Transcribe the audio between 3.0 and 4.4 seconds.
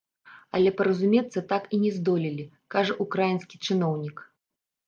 ўкраінскі чыноўнік.